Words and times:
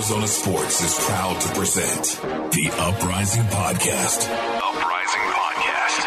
Arizona 0.00 0.26
Sports 0.26 0.82
is 0.82 1.04
proud 1.04 1.38
to 1.42 1.48
present 1.50 2.22
the 2.52 2.70
Uprising 2.78 3.42
Podcast. 3.42 4.30
Uprising 4.56 5.20
Podcast. 5.28 6.00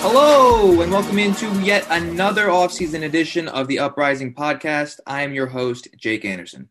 Hello, 0.00 0.80
and 0.80 0.90
welcome 0.90 1.20
into 1.20 1.46
yet 1.62 1.86
another 1.88 2.48
offseason 2.48 3.04
edition 3.04 3.46
of 3.46 3.68
the 3.68 3.78
Uprising 3.78 4.34
Podcast. 4.34 4.98
I 5.06 5.22
am 5.22 5.34
your 5.34 5.46
host, 5.46 5.86
Jake 5.96 6.24
Anderson. 6.24 6.68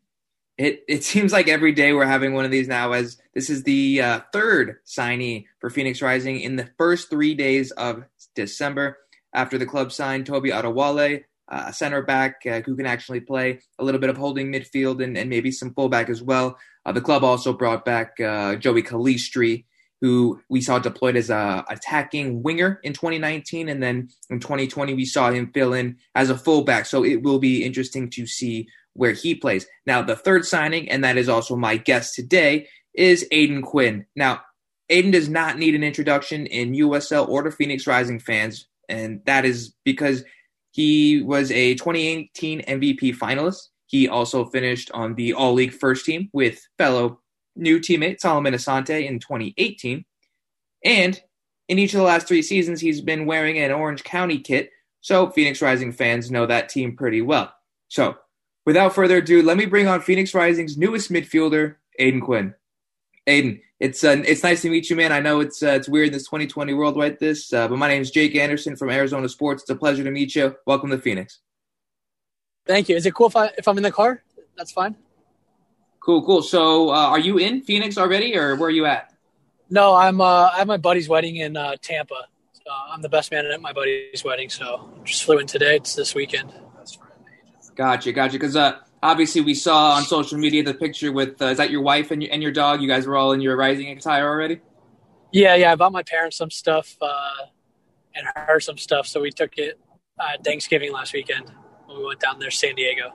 It, 0.57 0.83
it 0.89 1.05
seems 1.05 1.31
like 1.31 1.47
every 1.47 1.71
day 1.71 1.93
we're 1.93 2.05
having 2.05 2.33
one 2.33 2.43
of 2.43 2.51
these 2.51 2.67
now, 2.67 2.91
as 2.91 3.17
this 3.33 3.49
is 3.49 3.63
the 3.63 4.01
uh, 4.01 4.19
third 4.33 4.79
signee 4.85 5.45
for 5.59 5.69
Phoenix 5.69 6.01
Rising 6.01 6.41
in 6.41 6.57
the 6.57 6.69
first 6.77 7.09
three 7.09 7.33
days 7.33 7.71
of 7.71 8.03
December 8.35 8.97
after 9.33 9.57
the 9.57 9.65
club 9.65 9.93
signed 9.93 10.25
Tobi 10.25 10.51
Adewole, 10.51 11.23
a 11.49 11.73
center 11.73 12.01
back 12.01 12.41
uh, 12.45 12.61
who 12.61 12.75
can 12.75 12.85
actually 12.85 13.19
play 13.19 13.59
a 13.79 13.83
little 13.83 13.99
bit 13.99 14.09
of 14.09 14.17
holding 14.17 14.51
midfield 14.51 15.03
and, 15.03 15.17
and 15.17 15.29
maybe 15.29 15.51
some 15.51 15.73
fullback 15.73 16.09
as 16.09 16.21
well. 16.21 16.57
Uh, 16.85 16.91
the 16.91 17.01
club 17.01 17.23
also 17.23 17.53
brought 17.53 17.85
back 17.85 18.19
uh, 18.19 18.55
Joey 18.55 18.83
Calistri, 18.83 19.65
who 20.01 20.39
we 20.49 20.61
saw 20.61 20.79
deployed 20.79 21.17
as 21.17 21.29
a 21.29 21.65
attacking 21.69 22.41
winger 22.41 22.79
in 22.83 22.93
2019, 22.93 23.67
and 23.67 23.83
then 23.83 24.09
in 24.29 24.39
2020 24.39 24.93
we 24.93 25.05
saw 25.05 25.31
him 25.31 25.51
fill 25.53 25.73
in 25.73 25.97
as 26.15 26.29
a 26.29 26.37
fullback. 26.37 26.85
So 26.85 27.03
it 27.03 27.21
will 27.21 27.39
be 27.39 27.63
interesting 27.63 28.09
to 28.11 28.25
see 28.25 28.67
where 28.93 29.11
he 29.11 29.35
plays. 29.35 29.67
Now 29.85 30.01
the 30.01 30.15
third 30.15 30.45
signing, 30.45 30.89
and 30.89 31.03
that 31.03 31.17
is 31.17 31.29
also 31.29 31.55
my 31.55 31.77
guest 31.77 32.15
today, 32.15 32.67
is 32.93 33.27
Aodhan 33.31 33.63
Quinn. 33.63 34.05
Now 34.15 34.41
aiden 34.89 35.11
does 35.11 35.29
not 35.29 35.57
need 35.57 35.75
an 35.75 35.83
introduction 35.83 36.45
in 36.45 36.73
USL 36.73 37.27
or 37.27 37.43
to 37.43 37.51
Phoenix 37.51 37.85
Rising 37.85 38.19
fans, 38.19 38.67
and 38.87 39.21
that 39.25 39.45
is 39.45 39.73
because 39.83 40.23
he 40.71 41.21
was 41.21 41.51
a 41.51 41.75
2018 41.75 42.61
MVP 42.61 43.15
finalist. 43.15 43.69
He 43.87 44.07
also 44.07 44.45
finished 44.45 44.91
on 44.91 45.15
the 45.15 45.33
All 45.33 45.53
League 45.53 45.73
first 45.73 46.05
team 46.05 46.29
with 46.31 46.61
fellow 46.77 47.21
new 47.55 47.79
teammate 47.79 48.19
Solomon 48.19 48.53
Asante 48.53 49.07
in 49.07 49.19
2018. 49.19 50.05
And 50.85 51.21
in 51.67 51.79
each 51.79 51.93
of 51.93 51.99
the 51.99 52.05
last 52.05 52.27
three 52.27 52.41
seasons, 52.41 52.81
he's 52.81 53.01
been 53.01 53.25
wearing 53.25 53.59
an 53.59 53.71
Orange 53.71 54.03
County 54.03 54.39
kit, 54.39 54.71
so 55.01 55.29
Phoenix 55.29 55.61
Rising 55.61 55.91
fans 55.91 56.31
know 56.31 56.45
that 56.45 56.69
team 56.69 56.95
pretty 56.95 57.21
well. 57.21 57.53
So, 57.89 58.17
without 58.65 58.95
further 58.95 59.17
ado, 59.17 59.43
let 59.43 59.57
me 59.57 59.65
bring 59.65 59.87
on 59.87 60.01
Phoenix 60.01 60.33
Rising's 60.33 60.77
newest 60.77 61.11
midfielder, 61.11 61.75
Aodhan 61.99 62.21
Quinn. 62.21 62.55
Aodhan, 63.27 63.61
it's 63.79 64.03
uh, 64.03 64.21
it's 64.25 64.43
nice 64.43 64.61
to 64.63 64.69
meet 64.69 64.89
you, 64.89 64.95
man. 64.95 65.11
I 65.11 65.19
know 65.19 65.39
it's 65.39 65.63
uh, 65.63 65.69
it's 65.69 65.87
weird 65.87 66.07
in 66.07 66.13
this 66.13 66.25
2020 66.25 66.73
world 66.73 66.97
like 66.97 67.19
this, 67.19 67.53
uh, 67.53 67.67
but 67.67 67.77
my 67.77 67.87
name 67.87 68.01
is 68.01 68.11
Jake 68.11 68.35
Anderson 68.35 68.75
from 68.75 68.89
Arizona 68.89 69.29
Sports. 69.29 69.63
It's 69.63 69.69
a 69.69 69.75
pleasure 69.75 70.03
to 70.03 70.11
meet 70.11 70.35
you. 70.35 70.55
Welcome 70.65 70.89
to 70.89 70.97
Phoenix. 70.97 71.39
Thank 72.65 72.89
you. 72.89 72.95
Is 72.95 73.05
it 73.05 73.13
cool 73.13 73.27
if 73.27 73.35
I 73.35 73.51
if 73.57 73.67
I'm 73.67 73.77
in 73.77 73.83
the 73.83 73.91
car? 73.91 74.23
That's 74.57 74.71
fine. 74.71 74.95
Cool, 76.01 76.25
cool. 76.25 76.41
So, 76.41 76.89
uh, 76.89 76.93
are 76.93 77.19
you 77.19 77.37
in 77.37 77.61
Phoenix 77.61 77.97
already, 77.97 78.35
or 78.35 78.55
where 78.55 78.67
are 78.67 78.71
you 78.71 78.85
at? 78.85 79.13
No, 79.69 79.95
I'm. 79.95 80.21
Uh, 80.21 80.49
I 80.53 80.57
have 80.57 80.67
my 80.67 80.77
buddy's 80.77 81.07
wedding 81.07 81.37
in 81.37 81.55
uh, 81.55 81.75
Tampa. 81.81 82.27
So 82.53 82.63
I'm 82.91 83.01
the 83.01 83.09
best 83.09 83.31
man 83.31 83.45
at 83.45 83.61
my 83.61 83.73
buddy's 83.73 84.23
wedding, 84.23 84.49
so 84.49 84.91
just 85.03 85.23
flew 85.23 85.39
in 85.39 85.47
today. 85.47 85.77
It's 85.77 85.95
this 85.95 86.13
weekend. 86.13 86.53
Gotcha, 87.75 88.11
gotcha. 88.11 88.33
Because 88.33 88.55
uh, 88.55 88.79
obviously 89.01 89.41
we 89.41 89.53
saw 89.53 89.91
on 89.91 90.03
social 90.03 90.37
media 90.37 90.63
the 90.63 90.73
picture 90.73 91.11
with 91.11 91.41
uh, 91.41 91.45
is 91.45 91.57
that 91.57 91.69
your 91.69 91.81
wife 91.81 92.11
and 92.11 92.23
your, 92.23 92.31
and 92.31 92.41
your 92.41 92.51
dog? 92.51 92.81
You 92.81 92.87
guys 92.87 93.07
were 93.07 93.15
all 93.15 93.31
in 93.31 93.41
your 93.41 93.55
rising 93.55 93.89
attire 93.89 94.27
already. 94.27 94.59
Yeah, 95.31 95.55
yeah. 95.55 95.71
I 95.71 95.75
bought 95.75 95.91
my 95.91 96.03
parents 96.03 96.37
some 96.37 96.49
stuff 96.49 96.95
uh, 97.01 97.45
and 98.15 98.27
her 98.35 98.59
some 98.59 98.77
stuff, 98.77 99.07
so 99.07 99.21
we 99.21 99.31
took 99.31 99.57
it 99.57 99.79
uh, 100.19 100.41
Thanksgiving 100.43 100.91
last 100.91 101.13
weekend 101.13 101.51
when 101.85 101.97
we 101.97 102.05
went 102.05 102.19
down 102.19 102.39
there, 102.39 102.51
San 102.51 102.75
Diego. 102.75 103.13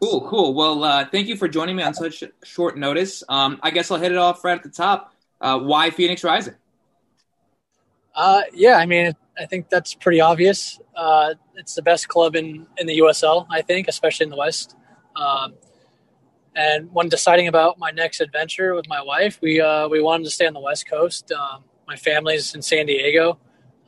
Cool, 0.00 0.26
cool. 0.28 0.54
Well, 0.54 0.82
uh, 0.82 1.04
thank 1.10 1.28
you 1.28 1.36
for 1.36 1.46
joining 1.46 1.76
me 1.76 1.82
on 1.82 1.92
such 1.92 2.24
short 2.42 2.78
notice. 2.78 3.22
Um, 3.28 3.60
I 3.62 3.70
guess 3.70 3.90
I'll 3.90 3.98
hit 3.98 4.12
it 4.12 4.18
off 4.18 4.42
right 4.44 4.56
at 4.56 4.62
the 4.62 4.70
top. 4.70 5.14
Uh, 5.40 5.58
why 5.58 5.90
Phoenix 5.90 6.24
Rising? 6.24 6.54
Uh, 8.14 8.42
yeah, 8.52 8.76
I 8.76 8.86
mean, 8.86 9.14
I 9.38 9.46
think 9.46 9.68
that's 9.70 9.94
pretty 9.94 10.20
obvious. 10.20 10.80
Uh, 10.94 11.34
it's 11.56 11.74
the 11.74 11.82
best 11.82 12.08
club 12.08 12.36
in, 12.36 12.66
in 12.76 12.86
the 12.86 12.98
USL, 12.98 13.46
I 13.50 13.62
think, 13.62 13.88
especially 13.88 14.24
in 14.24 14.30
the 14.30 14.36
West. 14.36 14.76
Um, 15.16 15.54
and 16.54 16.92
when 16.92 17.08
deciding 17.08 17.48
about 17.48 17.78
my 17.78 17.90
next 17.90 18.20
adventure 18.20 18.74
with 18.74 18.88
my 18.88 19.00
wife, 19.00 19.38
we 19.40 19.60
uh, 19.60 19.88
we 19.88 20.02
wanted 20.02 20.24
to 20.24 20.30
stay 20.30 20.46
on 20.46 20.52
the 20.52 20.60
West 20.60 20.88
Coast. 20.88 21.30
Um, 21.32 21.64
my 21.86 21.96
family's 21.96 22.54
in 22.54 22.62
San 22.62 22.86
Diego, 22.86 23.38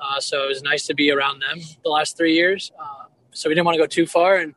uh, 0.00 0.21
so 0.21 0.44
it 0.44 0.49
was 0.49 0.62
nice 0.62 0.87
to 0.87 0.94
be 0.94 1.10
around 1.10 1.43
them 1.43 1.60
the 1.83 1.91
last 1.91 2.16
three 2.16 2.34
years. 2.34 2.71
Uh, 2.78 3.06
so 3.33 3.49
we 3.49 3.54
didn't 3.54 3.66
want 3.66 3.77
to 3.77 3.83
go 3.83 3.87
too 3.87 4.06
far. 4.06 4.37
And 4.37 4.54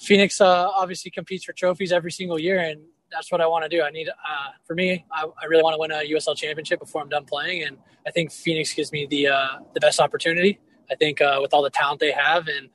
Phoenix 0.00 0.40
uh, 0.40 0.68
obviously 0.68 1.10
competes 1.10 1.44
for 1.44 1.52
trophies 1.52 1.92
every 1.92 2.12
single 2.12 2.38
year, 2.38 2.58
and 2.58 2.80
that's 3.10 3.32
what 3.32 3.40
I 3.40 3.46
want 3.46 3.64
to 3.64 3.68
do. 3.68 3.82
I 3.82 3.90
need, 3.90 4.08
uh, 4.08 4.50
for 4.66 4.74
me, 4.74 5.04
I, 5.12 5.24
I, 5.24 5.46
really 5.46 5.62
want 5.62 5.74
to 5.74 5.78
win 5.78 5.90
a 5.90 6.14
USL 6.14 6.36
championship 6.36 6.80
before 6.80 7.02
I'm 7.02 7.08
done 7.08 7.24
playing, 7.24 7.64
and 7.64 7.78
I 8.06 8.10
think 8.10 8.30
Phoenix 8.32 8.74
gives 8.74 8.92
me 8.92 9.06
the 9.06 9.28
uh, 9.28 9.58
the 9.74 9.80
best 9.80 10.00
opportunity. 10.00 10.58
I 10.90 10.94
think 10.94 11.20
uh, 11.20 11.38
with 11.40 11.54
all 11.54 11.62
the 11.62 11.70
talent 11.70 12.00
they 12.00 12.12
have, 12.12 12.48
and 12.48 12.68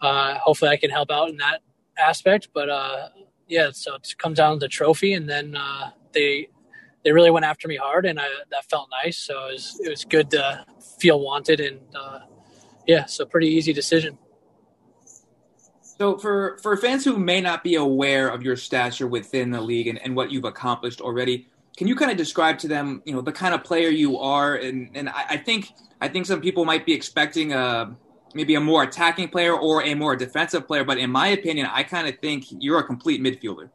uh, 0.00 0.38
hopefully 0.38 0.70
I 0.70 0.76
can 0.76 0.90
help 0.90 1.10
out 1.10 1.28
in 1.28 1.36
that 1.38 1.60
aspect. 1.98 2.48
But 2.54 2.68
uh, 2.68 3.08
yeah, 3.48 3.70
so 3.72 3.94
it 3.94 4.14
comes 4.18 4.38
down 4.38 4.60
to 4.60 4.68
trophy, 4.68 5.12
and 5.12 5.28
then 5.28 5.56
uh, 5.56 5.90
they 6.12 6.48
they 7.04 7.12
really 7.12 7.30
went 7.30 7.46
after 7.46 7.68
me 7.68 7.76
hard, 7.76 8.06
and 8.06 8.20
I, 8.20 8.26
that 8.50 8.64
felt 8.70 8.88
nice. 9.04 9.18
So 9.18 9.48
it 9.48 9.52
was 9.52 9.80
it 9.84 9.88
was 9.90 10.04
good 10.04 10.30
to 10.30 10.64
feel 10.98 11.20
wanted, 11.20 11.60
and 11.60 11.80
yeah, 12.86 13.06
so 13.06 13.24
pretty 13.24 13.48
easy 13.48 13.72
decision. 13.72 14.18
So 16.00 16.16
for, 16.16 16.56
for 16.62 16.78
fans 16.78 17.04
who 17.04 17.18
may 17.18 17.42
not 17.42 17.62
be 17.62 17.74
aware 17.74 18.28
of 18.30 18.42
your 18.42 18.56
stature 18.56 19.06
within 19.06 19.50
the 19.50 19.60
league 19.60 19.86
and, 19.86 20.00
and 20.02 20.16
what 20.16 20.32
you've 20.32 20.46
accomplished 20.46 21.02
already, 21.02 21.46
can 21.76 21.86
you 21.86 21.94
kind 21.94 22.10
of 22.10 22.16
describe 22.16 22.58
to 22.60 22.68
them, 22.68 23.02
you 23.04 23.12
know, 23.12 23.20
the 23.20 23.32
kind 23.32 23.54
of 23.54 23.62
player 23.64 23.90
you 23.90 24.16
are? 24.16 24.54
And, 24.54 24.88
and 24.94 25.10
I, 25.10 25.24
I 25.28 25.36
think 25.36 25.68
I 26.00 26.08
think 26.08 26.24
some 26.24 26.40
people 26.40 26.64
might 26.64 26.86
be 26.86 26.94
expecting 26.94 27.52
a 27.52 27.94
maybe 28.32 28.54
a 28.54 28.60
more 28.60 28.82
attacking 28.82 29.28
player 29.28 29.52
or 29.52 29.82
a 29.82 29.92
more 29.92 30.16
defensive 30.16 30.66
player, 30.66 30.84
but 30.84 30.96
in 30.96 31.10
my 31.10 31.28
opinion, 31.28 31.68
I 31.70 31.82
kind 31.82 32.08
of 32.08 32.18
think 32.18 32.46
you're 32.48 32.78
a 32.78 32.84
complete 32.84 33.20
midfielder. 33.20 33.68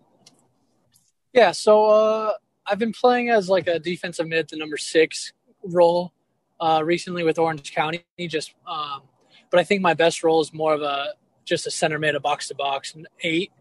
Yeah, 1.32 1.52
so 1.52 1.86
uh, 1.86 2.32
I've 2.66 2.80
been 2.80 2.94
playing 2.94 3.30
as 3.30 3.50
like 3.50 3.68
a 3.68 3.78
defensive 3.78 4.28
mid, 4.28 4.50
the 4.50 4.58
number 4.58 4.78
six 4.78 5.32
role 5.64 6.12
uh, 6.60 6.82
recently 6.84 7.22
with 7.22 7.38
Orange 7.38 7.72
County. 7.72 8.04
Just, 8.18 8.56
um, 8.66 9.04
but 9.52 9.60
I 9.60 9.64
think 9.64 9.84
my 9.84 9.94
best 9.94 10.24
role 10.24 10.42
is 10.42 10.52
more 10.54 10.74
of 10.74 10.82
a 10.82 11.10
just 11.46 11.68
a 11.68 11.72
center 11.72 12.00
mid, 12.00 12.16
a 12.16 12.20
box 12.20 12.48
to 12.50 12.56
box, 12.56 12.96
eight. 13.22 13.52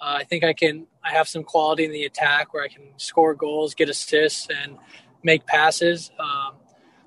Uh, 0.00 0.16
I 0.18 0.24
think 0.24 0.44
I 0.44 0.52
can. 0.52 0.86
I 1.04 1.12
have 1.12 1.28
some 1.28 1.44
quality 1.44 1.84
in 1.84 1.92
the 1.92 2.04
attack 2.04 2.52
where 2.52 2.62
I 2.62 2.68
can 2.68 2.82
score 2.96 3.34
goals, 3.34 3.74
get 3.74 3.88
assists, 3.88 4.48
and 4.50 4.78
make 5.22 5.46
passes. 5.46 6.10
Um, 6.18 6.54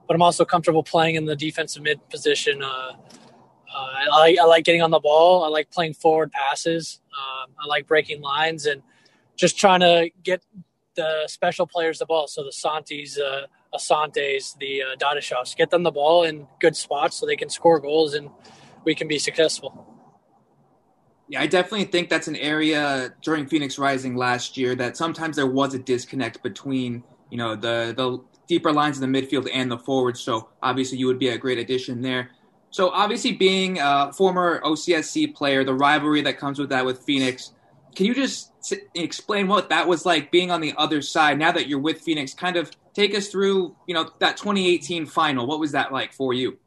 but 0.08 0.16
I'm 0.16 0.22
also 0.22 0.44
comfortable 0.44 0.84
playing 0.84 1.16
in 1.16 1.26
the 1.26 1.36
defensive 1.36 1.84
mid 1.84 2.08
position. 2.10 2.62
Uh, 2.62 2.94
uh, 3.74 3.74
I, 3.74 4.08
like, 4.10 4.40
I, 4.40 4.44
like, 4.44 4.66
getting 4.66 4.82
on 4.82 4.92
the 4.92 5.00
ball. 5.00 5.46
I 5.46 5.48
like 5.48 5.72
playing 5.72 5.94
forward 5.94 6.32
passes. 6.32 7.00
Um, 7.18 7.52
I 7.58 7.66
like 7.68 7.88
breaking 7.88 8.22
lines 8.22 8.66
and 8.66 8.82
just 9.38 9.58
trying 9.58 9.80
to 9.80 10.10
get 10.24 10.44
the 10.96 11.24
special 11.28 11.66
players 11.66 12.00
the 12.00 12.06
ball. 12.06 12.28
So 12.28 12.44
the 12.44 12.52
Santis, 12.52 13.18
uh, 13.18 13.48
Asantes, 13.74 14.58
the 14.58 14.84
uh, 14.84 14.96
Dadashovs, 14.98 15.56
get 15.56 15.70
them 15.70 15.84
the 15.84 15.92
ball 15.92 16.24
in 16.24 16.48
good 16.60 16.76
spots 16.76 17.18
so 17.18 17.26
they 17.26 17.38
can 17.38 17.50
score 17.50 17.80
goals 17.80 18.14
and 18.14 18.30
we 18.84 18.94
can 18.94 19.08
be 19.08 19.18
successful. 19.18 19.88
Yeah, 21.32 21.42
I 21.42 21.48
definitely 21.48 21.86
think 21.86 22.10
that's 22.10 22.28
an 22.28 22.36
area 22.36 23.14
during 23.22 23.48
Phoenix 23.48 23.80
Rising 23.80 24.18
last 24.18 24.58
year 24.58 24.76
that 24.76 24.98
sometimes 24.98 25.38
there 25.38 25.48
was 25.48 25.74
a 25.74 25.80
disconnect 25.80 26.44
between, 26.44 27.06
you 27.30 27.38
know, 27.38 27.56
the 27.56 27.94
the 27.96 28.20
deeper 28.50 28.74
lines 28.74 29.00
in 29.00 29.10
the 29.10 29.22
midfield 29.22 29.50
and 29.54 29.72
the 29.72 29.78
forwards. 29.78 30.20
So 30.20 30.50
obviously 30.62 30.98
you 30.98 31.08
would 31.08 31.20
be 31.20 31.30
a 31.30 31.38
great 31.38 31.58
addition 31.58 32.02
there. 32.02 32.32
So 32.70 32.90
obviously 32.90 33.32
being 33.32 33.80
a 33.80 34.12
former 34.12 34.60
OCSC 34.60 35.34
player, 35.34 35.64
the 35.64 35.74
rivalry 35.74 36.22
that 36.24 36.38
comes 36.38 36.60
with 36.60 36.68
that 36.68 36.86
with 36.86 37.00
Phoenix, 37.04 37.54
can 37.96 38.08
you 38.08 38.14
just 38.14 38.52
explain 38.94 39.48
what 39.48 39.70
that 39.70 39.88
was 39.88 40.06
like 40.06 40.32
being 40.32 40.52
on 40.52 40.60
the 40.60 40.74
other 40.78 41.02
side 41.02 41.40
now 41.40 41.54
that 41.54 41.70
you're 41.70 41.80
with 41.80 42.02
Phoenix? 42.02 42.34
Kind 42.34 42.58
of 42.58 42.72
take 42.94 43.16
us 43.16 43.30
through, 43.30 43.74
you 43.88 43.94
know, 43.94 44.12
that 44.20 44.36
2018 44.36 45.06
final. 45.06 45.48
What 45.48 45.62
was 45.62 45.72
that 45.72 45.94
like 45.94 46.12
for 46.12 46.34
you? 46.34 46.58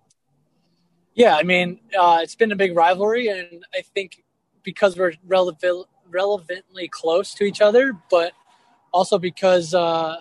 Yeah, 1.13 1.37
I 1.37 1.43
mean, 1.43 1.81
uh, 1.99 2.21
it's 2.23 2.35
been 2.35 2.51
a 2.51 2.57
big 2.57 2.75
rivalry, 2.75 3.29
and 3.29 3.63
I 3.75 3.83
think 3.95 4.24
because 4.65 4.97
we're 4.97 5.13
relevant, 5.27 5.87
relevantly 6.11 6.89
close 6.89 7.35
to 7.35 7.45
each 7.45 7.61
other, 7.61 7.97
but 8.11 8.33
also 8.93 9.19
because 9.19 9.75
uh, 9.75 10.17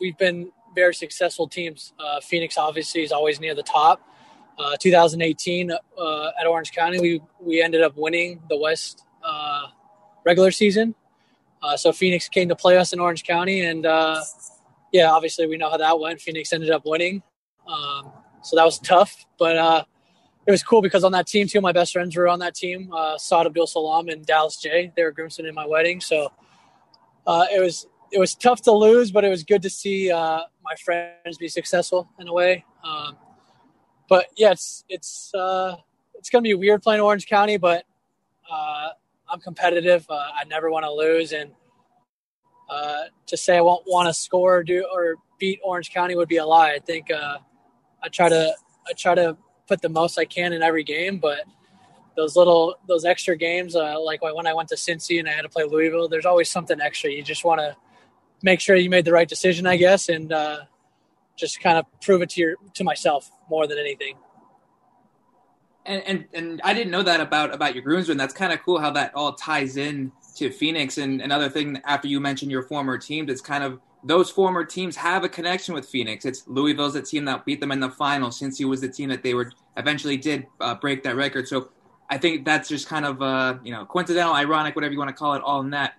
we've 0.00 0.18
been 0.18 0.52
very 0.74 0.94
successful 0.94 1.48
teams. 1.48 1.92
Uh, 1.98 2.20
Phoenix 2.20 2.58
obviously 2.58 3.02
is 3.02 3.12
always 3.12 3.40
near 3.40 3.54
the 3.54 3.62
top. 3.62 4.00
Uh, 4.56 4.76
2018 4.78 5.72
uh, 5.72 6.30
at 6.40 6.46
Orange 6.46 6.70
County, 6.70 7.00
we 7.00 7.20
we 7.40 7.60
ended 7.60 7.82
up 7.82 7.96
winning 7.96 8.40
the 8.48 8.56
West 8.56 9.04
uh, 9.24 9.66
regular 10.24 10.52
season. 10.52 10.94
Uh, 11.60 11.76
so 11.76 11.92
Phoenix 11.92 12.28
came 12.28 12.48
to 12.48 12.54
play 12.54 12.76
us 12.76 12.92
in 12.92 13.00
Orange 13.00 13.24
County, 13.24 13.62
and 13.62 13.84
yeah, 14.92 15.10
obviously 15.10 15.48
we 15.48 15.56
know 15.56 15.70
how 15.70 15.76
that 15.76 15.98
went. 15.98 16.20
Phoenix 16.20 16.52
ended 16.52 16.70
up 16.70 16.82
winning, 16.84 17.20
um, 17.66 18.12
so 18.42 18.54
that 18.54 18.64
was 18.64 18.78
tough. 18.78 19.26
But 19.38 19.86
it 20.46 20.50
was 20.50 20.62
cool 20.62 20.82
because 20.82 21.04
on 21.04 21.12
that 21.12 21.26
team, 21.26 21.46
two 21.46 21.58
of 21.58 21.62
my 21.62 21.72
best 21.72 21.92
friends 21.92 22.14
were 22.16 22.28
on 22.28 22.38
that 22.40 22.54
team, 22.54 22.92
uh, 22.92 23.16
Saad 23.16 23.46
Abdul 23.46 23.66
Salam 23.66 24.08
and 24.08 24.26
Dallas 24.26 24.60
Jaye. 24.62 24.94
They 24.94 25.02
were 25.02 25.10
groomsmen 25.10 25.46
in 25.46 25.54
my 25.54 25.66
wedding, 25.66 26.00
so 26.00 26.32
uh, 27.26 27.46
it 27.52 27.60
was 27.60 27.86
it 28.12 28.18
was 28.18 28.34
tough 28.34 28.60
to 28.62 28.72
lose, 28.72 29.10
but 29.10 29.24
it 29.24 29.30
was 29.30 29.42
good 29.42 29.62
to 29.62 29.70
see 29.70 30.10
uh, 30.10 30.40
my 30.62 30.74
friends 30.84 31.38
be 31.38 31.48
successful 31.48 32.08
in 32.20 32.28
a 32.28 32.32
way. 32.32 32.64
Um, 32.84 33.16
but 34.08 34.26
yeah, 34.36 34.52
it's 34.52 34.84
it's 34.88 35.34
uh, 35.34 35.76
it's 36.14 36.28
gonna 36.28 36.42
be 36.42 36.54
weird 36.54 36.82
playing 36.82 37.00
Orange 37.00 37.26
County, 37.26 37.56
but 37.56 37.84
uh, 38.50 38.90
I'm 39.28 39.40
competitive. 39.40 40.04
Uh, 40.10 40.28
I 40.34 40.44
never 40.44 40.70
want 40.70 40.84
to 40.84 40.92
lose, 40.92 41.32
and 41.32 41.52
uh, 42.68 43.04
to 43.26 43.36
say 43.38 43.56
I 43.56 43.62
won't 43.62 43.84
want 43.86 44.08
to 44.08 44.12
score 44.12 44.56
or 44.58 44.62
do 44.62 44.86
or 44.92 45.14
beat 45.38 45.58
Orange 45.64 45.90
County 45.90 46.14
would 46.16 46.28
be 46.28 46.36
a 46.36 46.44
lie. 46.44 46.72
I 46.72 46.80
think 46.80 47.10
I 47.10 48.08
try 48.12 48.28
to 48.28 48.54
I 48.86 48.92
try 48.92 49.14
to 49.14 49.38
put 49.66 49.82
the 49.82 49.88
most 49.88 50.18
I 50.18 50.24
can 50.24 50.52
in 50.52 50.62
every 50.62 50.84
game, 50.84 51.18
but 51.18 51.40
those 52.16 52.36
little 52.36 52.76
those 52.86 53.04
extra 53.04 53.36
games, 53.36 53.74
uh, 53.74 54.00
like 54.00 54.22
when 54.22 54.46
I 54.46 54.54
went 54.54 54.68
to 54.68 54.76
Cincy 54.76 55.18
and 55.18 55.28
I 55.28 55.32
had 55.32 55.42
to 55.42 55.48
play 55.48 55.64
Louisville, 55.64 56.08
there's 56.08 56.26
always 56.26 56.50
something 56.50 56.80
extra. 56.80 57.10
You 57.10 57.22
just 57.22 57.44
want 57.44 57.60
to 57.60 57.76
make 58.42 58.60
sure 58.60 58.76
you 58.76 58.90
made 58.90 59.04
the 59.04 59.12
right 59.12 59.28
decision, 59.28 59.66
I 59.66 59.76
guess, 59.76 60.08
and 60.08 60.32
uh, 60.32 60.58
just 61.36 61.60
kind 61.60 61.78
of 61.78 61.86
prove 62.00 62.22
it 62.22 62.30
to 62.30 62.40
your 62.40 62.56
to 62.74 62.84
myself 62.84 63.30
more 63.50 63.66
than 63.66 63.78
anything. 63.78 64.16
And 65.86 66.02
and, 66.06 66.24
and 66.32 66.60
I 66.64 66.72
didn't 66.72 66.92
know 66.92 67.02
that 67.02 67.20
about 67.20 67.52
about 67.52 67.74
your 67.74 67.82
groomsmen. 67.82 68.16
That's 68.16 68.34
kind 68.34 68.52
of 68.52 68.62
cool 68.62 68.78
how 68.78 68.90
that 68.92 69.14
all 69.14 69.32
ties 69.32 69.76
in 69.76 70.12
to 70.36 70.50
Phoenix. 70.50 70.98
And 70.98 71.20
another 71.20 71.48
thing, 71.48 71.80
after 71.84 72.08
you 72.08 72.20
mentioned 72.20 72.50
your 72.50 72.62
former 72.62 72.96
teams, 72.98 73.30
it's 73.30 73.40
kind 73.40 73.64
of 73.64 73.80
those 74.04 74.30
former 74.30 74.64
teams 74.64 74.94
have 74.96 75.24
a 75.24 75.28
connection 75.28 75.74
with 75.74 75.88
Phoenix. 75.88 76.26
It's 76.26 76.44
Louisville's 76.46 76.92
the 76.92 77.02
team 77.02 77.24
that 77.24 77.44
beat 77.46 77.60
them 77.60 77.72
in 77.72 77.80
the 77.80 77.90
final, 77.90 78.28
Cincy 78.28 78.64
was 78.68 78.82
the 78.82 78.88
team 78.88 79.08
that 79.08 79.22
they 79.22 79.32
were 79.32 79.50
eventually 79.76 80.18
did 80.18 80.46
uh, 80.60 80.74
break 80.74 81.02
that 81.04 81.16
record. 81.16 81.48
So 81.48 81.70
I 82.10 82.18
think 82.18 82.44
that's 82.44 82.68
just 82.68 82.86
kind 82.86 83.06
of 83.06 83.22
uh, 83.22 83.56
you 83.64 83.72
know 83.72 83.86
coincidental, 83.86 84.34
ironic, 84.34 84.76
whatever 84.76 84.92
you 84.92 84.98
want 84.98 85.08
to 85.08 85.14
call 85.14 85.34
it, 85.34 85.42
all 85.42 85.60
in 85.60 85.70
that. 85.70 85.94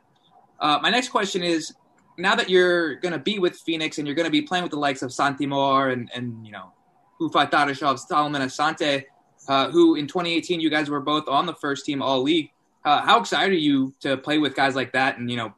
Uh, 0.60 0.80
my 0.82 0.92
next 0.92 1.10
question 1.10 1.44
is: 1.44 1.74
Now 2.18 2.36
that 2.36 2.50
you're 2.50 2.96
going 2.96 3.12
to 3.12 3.20
be 3.20 3.40
with 3.40 3.58
Phoenix 3.58 3.98
and 3.98 4.08
you're 4.08 4.16
going 4.16 4.28
to 4.28 4.32
be 4.32 4.44
playing 4.44 4.64
with 4.64 4.72
the 4.72 4.80
likes 4.80 5.02
of 5.02 5.12
Santi 5.12 5.48
Moar 5.48 5.90
and 5.90 6.10
and 6.14 6.46
you 6.46 6.52
know 6.52 6.72
Rufat 7.20 7.50
Dadashov, 7.50 7.98
Solomon 7.98 8.44
Asante, 8.44 9.04
uh, 9.48 9.72
who 9.72 9.96
in 9.96 10.06
2018 10.06 10.60
you 10.60 10.70
guys 10.70 10.90
were 10.90 11.02
both 11.02 11.28
on 11.28 11.48
the 11.48 11.56
first 11.56 11.86
team 11.86 12.04
All 12.04 12.22
League. 12.22 12.52
Uh, 12.84 13.02
how 13.02 13.20
excited 13.20 13.52
are 13.52 13.56
you 13.56 13.96
to 14.02 14.16
play 14.16 14.38
with 14.38 14.56
guys 14.56 14.76
like 14.76 14.94
that 14.94 15.18
and 15.18 15.32
you 15.32 15.38
know 15.38 15.56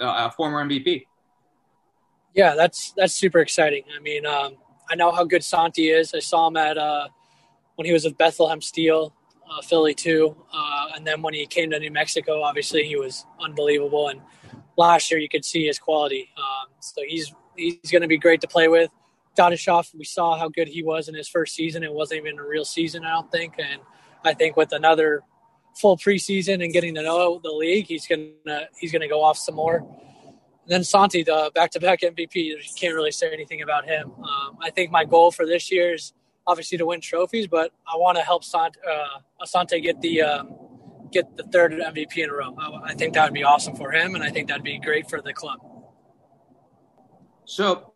a 0.00 0.30
former 0.32 0.62
MVP? 0.62 1.06
Yeah, 2.34 2.54
that's 2.54 2.92
that's 2.96 3.14
super 3.14 3.40
exciting. 3.40 3.84
I 3.96 4.00
mean, 4.00 4.26
um, 4.26 4.56
I 4.90 4.94
know 4.94 5.10
how 5.12 5.24
good 5.24 5.44
Santi 5.44 5.90
is. 5.90 6.14
I 6.14 6.20
saw 6.20 6.48
him 6.48 6.56
at 6.56 6.78
uh, 6.78 7.08
when 7.76 7.86
he 7.86 7.92
was 7.92 8.04
with 8.04 8.16
Bethlehem 8.16 8.60
Steel, 8.60 9.14
uh, 9.50 9.62
Philly 9.62 9.94
too, 9.94 10.36
uh, 10.52 10.88
and 10.94 11.06
then 11.06 11.22
when 11.22 11.34
he 11.34 11.46
came 11.46 11.70
to 11.70 11.78
New 11.78 11.90
Mexico, 11.90 12.42
obviously 12.42 12.84
he 12.84 12.96
was 12.96 13.26
unbelievable. 13.40 14.08
And 14.08 14.20
last 14.76 15.10
year, 15.10 15.20
you 15.20 15.28
could 15.28 15.44
see 15.44 15.66
his 15.66 15.78
quality. 15.78 16.28
Um, 16.36 16.68
so 16.80 17.02
he's 17.06 17.32
he's 17.56 17.90
going 17.90 18.02
to 18.02 18.08
be 18.08 18.18
great 18.18 18.40
to 18.42 18.48
play 18.48 18.68
with. 18.68 18.90
Dadashov, 19.36 19.94
we 19.94 20.04
saw 20.04 20.36
how 20.36 20.48
good 20.48 20.68
he 20.68 20.82
was 20.82 21.08
in 21.08 21.14
his 21.14 21.28
first 21.28 21.54
season. 21.54 21.82
It 21.82 21.92
wasn't 21.92 22.26
even 22.26 22.38
a 22.38 22.44
real 22.44 22.64
season, 22.64 23.04
I 23.04 23.12
don't 23.12 23.30
think. 23.30 23.54
And 23.58 23.80
I 24.24 24.34
think 24.34 24.56
with 24.56 24.72
another 24.72 25.22
full 25.76 25.96
preseason 25.96 26.62
and 26.62 26.72
getting 26.72 26.94
to 26.96 27.02
know 27.02 27.40
the 27.42 27.52
league, 27.52 27.86
he's 27.86 28.06
gonna 28.06 28.66
he's 28.78 28.90
gonna 28.92 29.08
go 29.08 29.22
off 29.22 29.38
some 29.38 29.54
more 29.54 29.86
then 30.68 30.84
Santi, 30.84 31.22
the 31.22 31.50
back-to-back 31.54 32.02
MVP, 32.02 32.34
you 32.34 32.58
can't 32.76 32.94
really 32.94 33.10
say 33.10 33.32
anything 33.32 33.62
about 33.62 33.86
him. 33.86 34.12
Um, 34.18 34.58
I 34.60 34.70
think 34.70 34.90
my 34.90 35.04
goal 35.04 35.30
for 35.30 35.46
this 35.46 35.72
year 35.72 35.94
is 35.94 36.12
obviously 36.46 36.76
to 36.78 36.86
win 36.86 37.00
trophies, 37.00 37.46
but 37.46 37.72
I 37.86 37.96
want 37.96 38.18
to 38.18 38.22
help 38.22 38.44
Sant, 38.44 38.76
uh, 38.88 39.44
Asante 39.44 39.82
get 39.82 40.00
the 40.02 40.22
um, 40.22 40.56
get 41.10 41.36
the 41.38 41.44
third 41.44 41.72
MVP 41.72 42.18
in 42.18 42.28
a 42.28 42.34
row. 42.34 42.54
I, 42.58 42.90
I 42.90 42.94
think 42.94 43.14
that 43.14 43.24
would 43.24 43.34
be 43.34 43.44
awesome 43.44 43.76
for 43.76 43.92
him, 43.92 44.14
and 44.14 44.22
I 44.22 44.30
think 44.30 44.48
that'd 44.48 44.62
be 44.62 44.78
great 44.78 45.08
for 45.08 45.22
the 45.22 45.32
club. 45.32 45.58
So, 47.46 47.94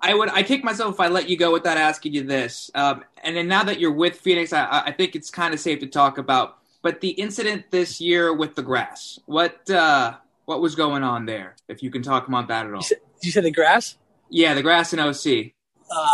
I 0.00 0.14
would 0.14 0.30
I 0.30 0.42
kick 0.42 0.64
myself 0.64 0.94
if 0.94 1.00
I 1.00 1.08
let 1.08 1.28
you 1.28 1.36
go 1.36 1.52
without 1.52 1.76
asking 1.76 2.14
you 2.14 2.22
this. 2.24 2.70
Um, 2.74 3.04
and 3.22 3.36
then 3.36 3.48
now 3.48 3.64
that 3.64 3.78
you're 3.78 3.92
with 3.92 4.16
Phoenix, 4.16 4.54
I, 4.54 4.84
I 4.86 4.92
think 4.92 5.14
it's 5.14 5.30
kind 5.30 5.52
of 5.52 5.60
safe 5.60 5.80
to 5.80 5.86
talk 5.86 6.16
about. 6.16 6.58
But 6.80 7.00
the 7.00 7.10
incident 7.10 7.70
this 7.70 8.00
year 8.00 8.32
with 8.32 8.54
the 8.54 8.62
grass, 8.62 9.18
what 9.26 9.68
uh, 9.70 10.14
what 10.46 10.60
was 10.60 10.74
going 10.74 11.02
on 11.02 11.26
there? 11.26 11.54
If 11.68 11.82
you 11.82 11.90
can 11.90 12.02
talk 12.02 12.26
about 12.26 12.48
that 12.48 12.66
at 12.66 12.72
all. 12.72 12.78
You 12.78 12.82
said, 12.82 12.98
you 13.22 13.30
said 13.30 13.44
the 13.44 13.50
grass? 13.50 13.98
Yeah, 14.30 14.54
the 14.54 14.62
grass 14.62 14.92
in 14.92 14.98
OC. 14.98 15.52
Uh, 15.90 16.06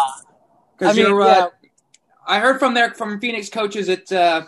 I 0.81 0.93
mean, 0.93 1.07
uh, 1.07 1.19
yeah. 1.19 1.47
I 2.27 2.41
heard 2.41 2.59
from 2.59 2.75
their 2.75 2.93
from 2.95 3.21
Phoenix 3.21 3.49
coaches 3.49 3.89
it 3.89 4.11
uh, 4.13 4.43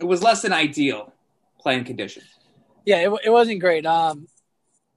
it 0.00 0.04
was 0.04 0.22
less 0.22 0.42
than 0.42 0.52
ideal 0.52 1.12
playing 1.60 1.84
conditions. 1.84 2.26
Yeah, 2.84 3.08
it, 3.08 3.20
it 3.24 3.30
wasn't 3.30 3.60
great. 3.60 3.86
Um, 3.86 4.28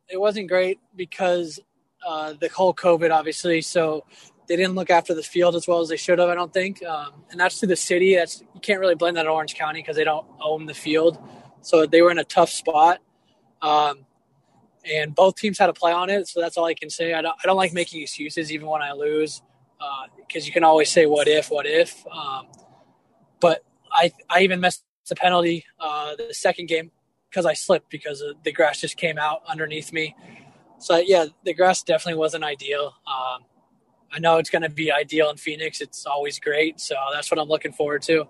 it 0.09 0.19
wasn't 0.19 0.47
great 0.47 0.79
because 0.95 1.59
uh, 2.05 2.33
the 2.39 2.49
whole 2.49 2.73
COVID, 2.73 3.11
obviously. 3.11 3.61
So 3.61 4.05
they 4.47 4.55
didn't 4.55 4.75
look 4.75 4.89
after 4.89 5.13
the 5.13 5.23
field 5.23 5.55
as 5.55 5.67
well 5.67 5.79
as 5.79 5.89
they 5.89 5.97
should 5.97 6.19
have. 6.19 6.29
I 6.29 6.35
don't 6.35 6.53
think, 6.53 6.83
um, 6.83 7.23
and 7.31 7.39
that's 7.39 7.59
to 7.59 7.67
the 7.67 7.75
city. 7.75 8.15
That's 8.15 8.41
you 8.53 8.61
can't 8.61 8.79
really 8.79 8.95
blame 8.95 9.15
that 9.15 9.27
on 9.27 9.33
Orange 9.33 9.55
County 9.55 9.81
because 9.81 9.95
they 9.95 10.03
don't 10.03 10.25
own 10.41 10.65
the 10.65 10.73
field. 10.73 11.17
So 11.61 11.85
they 11.85 12.01
were 12.01 12.11
in 12.11 12.19
a 12.19 12.23
tough 12.23 12.49
spot. 12.49 12.99
Um, 13.61 14.05
and 14.91 15.13
both 15.13 15.35
teams 15.35 15.57
had 15.57 15.67
to 15.67 15.73
play 15.73 15.91
on 15.91 16.09
it. 16.09 16.27
So 16.27 16.41
that's 16.41 16.57
all 16.57 16.65
I 16.65 16.73
can 16.73 16.89
say. 16.89 17.13
I 17.13 17.21
don't, 17.21 17.35
I 17.43 17.47
don't 17.47 17.57
like 17.57 17.73
making 17.73 18.01
excuses 18.01 18.51
even 18.51 18.67
when 18.67 18.81
I 18.81 18.93
lose 18.93 19.41
because 20.17 20.43
uh, 20.43 20.45
you 20.45 20.51
can 20.51 20.63
always 20.63 20.89
say 20.89 21.05
what 21.05 21.27
if, 21.27 21.51
what 21.51 21.65
if. 21.65 22.05
Um, 22.07 22.47
but 23.39 23.63
I 23.91 24.11
I 24.29 24.41
even 24.41 24.59
missed 24.59 24.83
the 25.07 25.15
penalty 25.15 25.65
uh, 25.79 26.15
the 26.15 26.33
second 26.33 26.67
game 26.67 26.91
because 27.29 27.45
I 27.45 27.53
slipped 27.53 27.89
because 27.89 28.23
the 28.43 28.51
grass 28.51 28.81
just 28.81 28.97
came 28.97 29.17
out 29.17 29.41
underneath 29.47 29.93
me. 29.93 30.15
So 30.79 30.97
yeah, 30.97 31.25
the 31.43 31.53
grass 31.53 31.83
definitely 31.83 32.19
wasn't 32.19 32.43
ideal. 32.43 32.93
Um, 33.07 33.43
I 34.11 34.19
know 34.19 34.37
it's 34.37 34.49
going 34.49 34.61
to 34.61 34.69
be 34.69 34.91
ideal 34.91 35.29
in 35.29 35.37
Phoenix. 35.37 35.81
It's 35.81 36.05
always 36.05 36.39
great, 36.39 36.79
so 36.79 36.95
that's 37.13 37.29
what 37.29 37.39
I'm 37.39 37.49
looking 37.49 37.73
forward 37.73 38.01
to. 38.03 38.27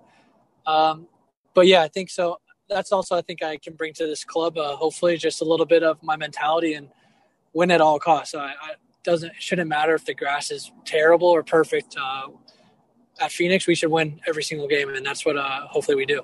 Um, 0.66 1.06
but 1.54 1.66
yeah, 1.66 1.82
I 1.82 1.88
think 1.88 2.10
so 2.10 2.38
that's 2.68 2.92
also 2.92 3.16
I 3.16 3.22
think 3.22 3.42
I 3.42 3.56
can 3.56 3.74
bring 3.74 3.92
to 3.94 4.06
this 4.06 4.24
club. 4.24 4.58
Uh, 4.58 4.76
hopefully, 4.76 5.16
just 5.16 5.40
a 5.40 5.44
little 5.44 5.66
bit 5.66 5.82
of 5.82 6.02
my 6.02 6.16
mentality 6.16 6.74
and 6.74 6.88
win 7.52 7.70
at 7.70 7.80
all 7.80 7.98
costs. 7.98 8.34
I, 8.34 8.48
I 8.48 8.74
doesn't 9.04 9.32
shouldn't 9.38 9.68
matter 9.68 9.94
if 9.94 10.04
the 10.04 10.14
grass 10.14 10.50
is 10.50 10.70
terrible 10.84 11.28
or 11.28 11.42
perfect. 11.42 11.96
Uh, 12.00 12.28
at 13.20 13.32
Phoenix, 13.32 13.66
we 13.66 13.74
should 13.74 13.90
win 13.90 14.20
every 14.26 14.42
single 14.42 14.68
game, 14.68 14.88
and 14.88 15.04
that's 15.04 15.24
what 15.24 15.36
uh, 15.36 15.66
hopefully 15.66 15.96
we 15.96 16.06
do. 16.06 16.22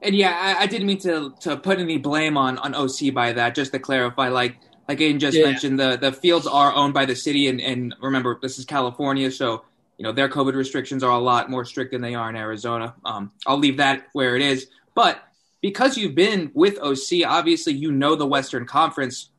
And 0.00 0.14
yeah, 0.14 0.56
I, 0.58 0.62
I, 0.62 0.66
didn't 0.66 0.86
mean 0.86 0.98
to 0.98 1.34
to 1.40 1.56
put 1.56 1.78
any 1.78 1.98
blame 1.98 2.36
on 2.36 2.58
on 2.58 2.74
OC 2.74 3.12
by 3.14 3.32
that. 3.32 3.54
Just 3.54 3.72
to 3.72 3.78
clarify, 3.78 4.28
like 4.28 4.58
like 4.88 4.98
Aodhan 4.98 5.18
just 5.18 5.36
yeah. 5.36 5.44
mentioned, 5.44 5.78
the 5.78 5.96
the 5.96 6.12
fields 6.12 6.46
are 6.46 6.72
owned 6.72 6.94
by 6.94 7.06
the 7.06 7.16
city, 7.16 7.48
and 7.48 7.60
and 7.60 7.94
remember 8.00 8.38
this 8.40 8.58
is 8.58 8.64
California, 8.64 9.30
so 9.30 9.64
you 9.98 10.04
know 10.04 10.12
their 10.12 10.28
COVID 10.28 10.54
restrictions 10.54 11.02
are 11.02 11.10
a 11.10 11.18
lot 11.18 11.50
more 11.50 11.64
strict 11.64 11.92
than 11.92 12.00
they 12.02 12.14
are 12.14 12.28
in 12.28 12.36
Arizona. 12.36 12.94
Um, 13.04 13.32
I'll 13.46 13.58
leave 13.58 13.78
that 13.78 14.08
where 14.12 14.36
it 14.36 14.42
is. 14.42 14.68
But 14.94 15.22
because 15.60 15.96
you've 15.96 16.14
been 16.14 16.50
with 16.54 16.78
OC, 16.78 17.26
obviously 17.26 17.72
you 17.72 17.90
know 17.90 18.16
the 18.16 18.26
Western 18.26 18.66
Conference. 18.66 19.30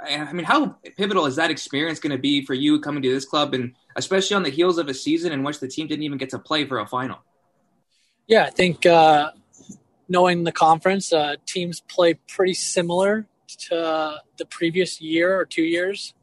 I 0.00 0.32
mean, 0.32 0.44
how 0.44 0.76
pivotal 0.96 1.26
is 1.26 1.36
that 1.36 1.50
experience 1.50 2.00
going 2.00 2.12
to 2.12 2.18
be 2.18 2.44
for 2.44 2.54
you 2.54 2.80
coming 2.80 3.02
to 3.02 3.10
this 3.10 3.24
club, 3.24 3.54
and 3.54 3.74
especially 3.94 4.36
on 4.36 4.42
the 4.42 4.50
heels 4.50 4.78
of 4.78 4.88
a 4.88 4.94
season 4.94 5.32
in 5.32 5.42
which 5.42 5.60
the 5.60 5.68
team 5.68 5.86
didn't 5.86 6.02
even 6.02 6.18
get 6.18 6.30
to 6.30 6.38
play 6.38 6.64
for 6.64 6.78
a 6.78 6.86
final? 6.86 7.18
Yeah, 8.26 8.44
I 8.44 8.50
think 8.50 8.86
uh, 8.86 9.30
knowing 10.08 10.44
the 10.44 10.52
conference, 10.52 11.12
uh, 11.12 11.36
teams 11.46 11.80
play 11.80 12.14
pretty 12.14 12.54
similar 12.54 13.26
to 13.68 14.18
the 14.38 14.46
previous 14.46 15.00
year 15.00 15.38
or 15.38 15.44
two 15.44 15.62
years, 15.62 16.14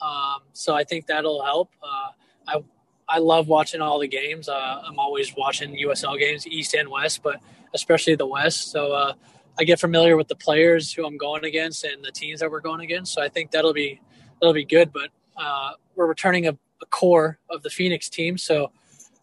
um, 0.00 0.42
so 0.52 0.74
I 0.74 0.84
think 0.84 1.06
that'll 1.06 1.44
help. 1.44 1.70
Uh, 1.82 2.10
I 2.48 2.62
I 3.08 3.18
love 3.18 3.48
watching 3.48 3.80
all 3.80 3.98
the 3.98 4.08
games. 4.08 4.48
Uh, 4.48 4.82
I'm 4.84 4.98
always 4.98 5.34
watching 5.36 5.74
USL 5.74 6.18
games, 6.18 6.46
East 6.46 6.74
and 6.74 6.88
West, 6.88 7.22
but 7.22 7.40
especially 7.74 8.16
the 8.16 8.26
West. 8.26 8.70
So 8.70 8.92
uh, 8.92 9.14
I 9.58 9.64
get 9.64 9.80
familiar 9.80 10.16
with 10.16 10.28
the 10.28 10.36
players 10.36 10.92
who 10.92 11.06
I'm 11.06 11.16
going 11.16 11.44
against 11.44 11.84
and 11.84 12.04
the 12.04 12.12
teams 12.12 12.40
that 12.40 12.50
we're 12.50 12.60
going 12.60 12.80
against. 12.80 13.14
So 13.14 13.22
I 13.22 13.28
think 13.28 13.50
that'll 13.50 13.72
be 13.72 14.00
that'll 14.40 14.54
be 14.54 14.64
good. 14.64 14.92
But 14.92 15.10
uh, 15.36 15.72
we're 15.96 16.06
returning 16.06 16.46
a, 16.46 16.56
a, 16.82 16.86
core 16.86 17.38
of 17.50 17.62
the 17.62 17.70
Phoenix 17.70 18.08
team, 18.08 18.36
so 18.36 18.72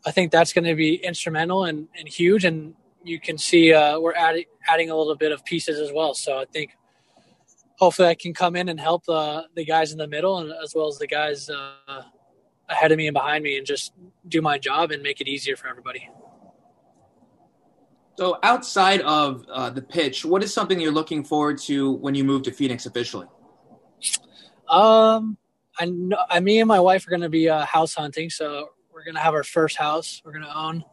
I 0.06 0.12
think 0.12 0.32
that's 0.32 0.54
going 0.54 0.65
to 0.65 0.75
be 0.75 0.96
instrumental 0.96 1.65
and, 1.65 1.88
and 1.98 2.08
huge. 2.08 2.46
And 2.46 2.74
you 3.04 3.20
can 3.20 3.38
see 3.38 3.74
uh, 3.74 4.00
we're 4.00 4.15
adding 4.15 4.46
adding 4.68 4.89
a 4.89 4.96
little 4.96 5.15
bit 5.15 5.32
of 5.32 5.46
pieces 5.46 5.80
as 5.80 5.92
well. 5.94 6.13
So 6.13 6.38
I 6.38 6.46
think 6.46 6.72
hopefully 7.77 8.08
I 8.08 8.15
can 8.15 8.34
come 8.34 8.56
in 8.56 8.70
and 8.70 8.80
help 8.80 9.04
uh, 9.08 9.44
the 9.56 9.65
guys 9.65 9.92
in 9.92 9.98
the 9.98 10.08
middle 10.08 10.39
and 10.39 10.51
as 10.63 10.74
well 10.75 10.88
as 10.88 10.98
the 10.98 11.08
guys 11.08 11.50
uh, 11.50 12.01
ahead 12.69 12.91
of 12.91 12.98
me 12.98 13.07
and 13.07 13.13
behind 13.13 13.43
me 13.43 13.57
and 13.57 13.65
just 13.65 13.93
do 14.27 14.41
my 14.41 14.57
job 14.57 14.91
and 14.91 15.03
make 15.03 15.22
it 15.22 15.27
easier 15.27 15.55
for 15.55 15.67
everybody. 15.67 16.10
So, 18.17 18.38
outside 18.43 19.01
of 19.01 19.45
uh, 19.50 19.69
the 19.69 19.81
pitch, 19.81 20.24
what 20.24 20.41
is 20.41 20.53
something 20.53 20.79
you're 20.79 20.91
looking 20.91 21.24
forward 21.24 21.57
to 21.63 21.91
when 21.91 22.15
you 22.15 22.24
move 22.24 22.43
to 22.43 22.51
Phoenix 22.51 22.86
officially? 22.86 23.27
Um, 24.69 25.38
I 25.77 25.86
know, 25.86 26.17
I, 26.29 26.39
me 26.39 26.60
and 26.60 26.67
my 26.67 26.79
wife 26.79 27.05
are 27.05 27.10
going 27.10 27.22
to 27.22 27.29
be 27.29 27.50
uh, 27.50 27.65
house 27.65 27.93
hunting, 27.93 28.29
so 28.29 28.69
we're 28.95 29.03
gonna 29.03 29.19
have 29.19 29.34
our 29.34 29.43
first 29.43 29.75
house 29.75 30.22
we're 30.24 30.31
gonna 30.31 30.53
own, 30.55 30.84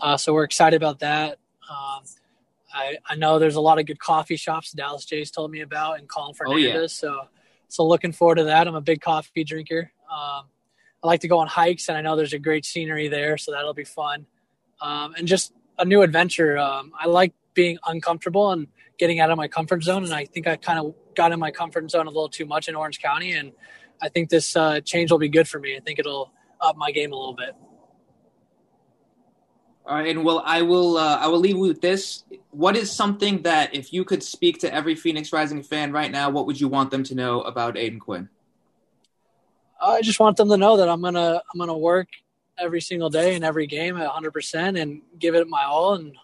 uh, 0.00 0.16
so 0.16 0.32
we're 0.32 0.44
excited 0.44 0.76
about 0.76 1.00
that. 1.00 1.38
Um, 1.70 2.02
I, 2.72 2.96
I 3.06 3.16
know 3.16 3.38
there's 3.38 3.56
a 3.56 3.60
lot 3.60 3.78
of 3.78 3.84
good 3.84 3.98
coffee 3.98 4.36
shops 4.36 4.72
Dallas 4.72 5.04
Jays 5.04 5.30
told 5.30 5.50
me 5.50 5.60
about 5.60 5.98
and 5.98 6.08
Colin 6.08 6.34
Fernandez. 6.34 6.74
Oh, 6.74 6.80
yeah. 6.80 6.86
So 6.86 7.28
so 7.68 7.86
looking 7.86 8.12
forward 8.12 8.36
to 8.36 8.44
that. 8.44 8.66
I'm 8.66 8.74
a 8.74 8.80
big 8.80 9.00
coffee 9.02 9.44
drinker. 9.44 9.92
Um, 10.10 10.46
I 11.02 11.06
like 11.06 11.20
to 11.20 11.28
go 11.28 11.38
on 11.38 11.46
hikes, 11.46 11.88
and 11.88 11.96
I 11.96 12.02
know 12.02 12.16
there's 12.16 12.32
a 12.32 12.38
great 12.38 12.64
scenery 12.64 13.08
there, 13.08 13.38
so 13.38 13.52
that'll 13.52 13.74
be 13.74 13.84
fun. 13.84 14.26
Um, 14.80 15.14
and 15.16 15.26
just 15.26 15.52
a 15.78 15.84
new 15.84 16.02
adventure. 16.02 16.58
Um, 16.58 16.92
I 16.98 17.06
like 17.06 17.32
being 17.54 17.78
uncomfortable 17.86 18.52
and 18.52 18.66
getting 18.98 19.18
out 19.20 19.30
of 19.30 19.36
my 19.38 19.48
comfort 19.48 19.82
zone, 19.82 20.04
and 20.04 20.12
I 20.12 20.26
think 20.26 20.46
I 20.46 20.56
kind 20.56 20.78
of 20.78 20.94
got 21.14 21.32
in 21.32 21.40
my 21.40 21.50
comfort 21.50 21.90
zone 21.90 22.06
a 22.06 22.10
little 22.10 22.28
too 22.28 22.44
much 22.44 22.68
in 22.68 22.76
Orange 22.76 23.00
County, 23.00 23.32
and 23.32 23.52
I 24.02 24.08
think 24.08 24.28
this 24.28 24.56
uh, 24.56 24.80
change 24.80 25.10
will 25.10 25.18
be 25.18 25.28
good 25.28 25.48
for 25.48 25.58
me. 25.58 25.76
I 25.76 25.80
think 25.80 25.98
it'll 25.98 26.32
up 26.60 26.76
my 26.76 26.90
game 26.90 27.12
a 27.12 27.16
little 27.16 27.34
bit. 27.34 27.54
All 29.86 29.96
right, 29.96 30.06
and 30.06 30.24
well, 30.24 30.42
I 30.44 30.62
will. 30.62 30.98
Uh, 30.98 31.16
I 31.16 31.26
will 31.28 31.40
leave 31.40 31.56
you 31.56 31.62
with 31.62 31.80
this. 31.80 32.24
What 32.50 32.76
is 32.76 32.92
something 32.92 33.42
that, 33.42 33.74
if 33.74 33.92
you 33.92 34.04
could 34.04 34.22
speak 34.22 34.60
to 34.60 34.72
every 34.72 34.94
Phoenix 34.94 35.32
Rising 35.32 35.62
fan 35.62 35.90
right 35.92 36.10
now, 36.10 36.30
what 36.30 36.46
would 36.46 36.60
you 36.60 36.68
want 36.68 36.90
them 36.90 37.02
to 37.04 37.14
know 37.14 37.40
about 37.40 37.74
Aodhan 37.74 37.98
Quinn? 37.98 38.28
I 39.80 40.02
just 40.02 40.20
want 40.20 40.36
them 40.36 40.48
to 40.48 40.56
know 40.56 40.76
that 40.76 40.88
I'm 40.88 41.00
gonna 41.00 41.42
I'm 41.52 41.58
gonna 41.58 41.76
work 41.76 42.08
every 42.58 42.80
single 42.80 43.08
day 43.08 43.34
and 43.34 43.44
every 43.44 43.66
game 43.66 43.96
at 43.96 44.04
100 44.04 44.32
percent 44.32 44.76
and 44.76 45.02
give 45.18 45.34
it 45.34 45.48
my 45.48 45.64
all. 45.64 45.94
And 45.94 46.16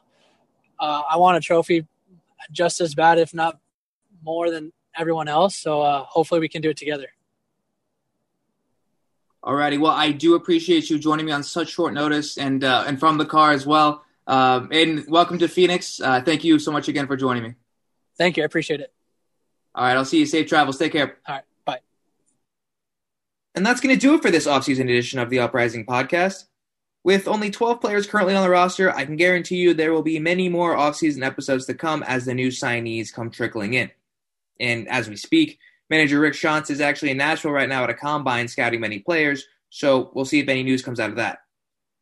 uh, 0.78 1.02
I 1.08 1.16
want 1.16 1.36
a 1.36 1.40
trophy 1.40 1.86
just 2.52 2.80
as 2.80 2.94
bad, 2.94 3.18
if 3.18 3.32
not 3.32 3.58
more, 4.22 4.50
than 4.50 4.72
everyone 4.96 5.28
else. 5.28 5.56
So 5.56 5.82
uh, 5.82 6.04
hopefully 6.04 6.40
we 6.40 6.48
can 6.48 6.62
do 6.62 6.70
it 6.70 6.76
together. 6.76 7.08
Alrighty. 9.42 9.80
Well, 9.80 9.92
I 9.92 10.10
do 10.10 10.34
appreciate 10.34 10.90
you 10.90 10.98
joining 10.98 11.24
me 11.24 11.32
on 11.32 11.42
such 11.42 11.68
short 11.68 11.94
notice 11.94 12.36
and 12.36 12.64
uh, 12.64 12.84
and 12.86 12.98
from 12.98 13.16
the 13.16 13.24
car 13.26 13.52
as 13.52 13.66
well. 13.66 14.04
Um, 14.26 14.68
and 14.72 15.04
welcome 15.06 15.38
to 15.38 15.48
Phoenix. 15.48 16.00
Uh, 16.00 16.20
thank 16.20 16.42
you 16.42 16.58
so 16.58 16.72
much 16.72 16.88
again 16.88 17.06
for 17.06 17.16
joining 17.16 17.44
me. 17.44 17.54
Thank 18.18 18.36
you. 18.36 18.42
I 18.42 18.46
appreciate 18.46 18.80
it. 18.80 18.92
All 19.74 19.84
right. 19.84 19.96
I'll 19.96 20.04
see 20.04 20.18
you. 20.18 20.26
Safe 20.26 20.48
travels. 20.48 20.78
Take 20.78 20.92
care. 20.92 21.18
All 21.28 21.36
right. 21.36 21.44
And 23.56 23.64
that's 23.64 23.80
going 23.80 23.94
to 23.94 24.00
do 24.00 24.14
it 24.14 24.22
for 24.22 24.30
this 24.30 24.46
offseason 24.46 24.82
edition 24.82 25.18
of 25.18 25.30
the 25.30 25.38
Uprising 25.38 25.86
podcast. 25.86 26.44
With 27.02 27.26
only 27.26 27.50
12 27.50 27.80
players 27.80 28.06
currently 28.06 28.34
on 28.34 28.42
the 28.42 28.50
roster, 28.50 28.94
I 28.94 29.06
can 29.06 29.16
guarantee 29.16 29.56
you 29.56 29.72
there 29.72 29.94
will 29.94 30.02
be 30.02 30.18
many 30.18 30.48
more 30.50 30.76
offseason 30.76 31.24
episodes 31.24 31.64
to 31.66 31.74
come 31.74 32.02
as 32.02 32.26
the 32.26 32.34
new 32.34 32.48
signees 32.48 33.12
come 33.12 33.30
trickling 33.30 33.74
in. 33.74 33.90
And 34.60 34.88
as 34.88 35.08
we 35.08 35.16
speak, 35.16 35.58
Manager 35.88 36.20
Rick 36.20 36.34
Schantz 36.34 36.70
is 36.70 36.80
actually 36.80 37.12
in 37.12 37.16
Nashville 37.16 37.52
right 37.52 37.68
now 37.68 37.84
at 37.84 37.90
a 37.90 37.94
combine 37.94 38.48
scouting 38.48 38.80
many 38.80 38.98
players, 38.98 39.46
so 39.70 40.10
we'll 40.14 40.24
see 40.24 40.40
if 40.40 40.48
any 40.48 40.62
news 40.62 40.82
comes 40.82 40.98
out 40.98 41.10
of 41.10 41.16
that. 41.16 41.38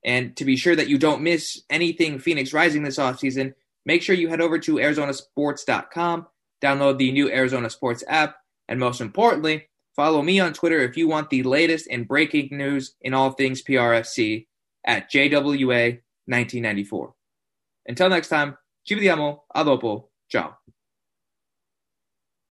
And 0.05 0.37
to 0.37 0.45
be 0.45 0.57
sure 0.57 0.75
that 0.75 0.89
you 0.89 0.99
don't 0.99 1.23
miss 1.23 1.63
anything 1.71 2.19
Phoenix 2.19 2.53
Rising 2.53 2.83
this 2.83 2.99
offseason, 2.99 3.55
make 3.85 4.03
sure 4.03 4.15
you 4.15 4.29
head 4.29 4.41
over 4.41 4.59
to 4.59 4.77
ArizonaSports.com, 4.77 6.27
download 6.63 6.99
the 6.99 7.13
new 7.13 7.31
Arizona 7.31 7.69
Sports 7.69 8.03
app, 8.09 8.37
and 8.69 8.81
most 8.81 9.01
importantly, 9.01 9.69
follow 9.95 10.23
me 10.23 10.41
on 10.41 10.53
Twitter 10.53 10.81
if 10.81 10.97
you 10.97 11.09
want 11.09 11.31
the 11.31 11.43
latest 11.43 11.89
and 11.91 12.09
breaking 12.09 12.57
news 12.57 12.95
in 13.01 13.15
all 13.15 13.31
things 13.31 13.63
PRFC 13.63 14.47
at 14.87 15.11
JWA1994. 15.11 17.13
Until 17.87 18.09
next 18.09 18.29
time, 18.29 18.57
ci 18.85 18.95
vediamo, 18.95 19.45
a 19.55 19.65
dopo, 19.65 20.11
ciao. 20.29 20.59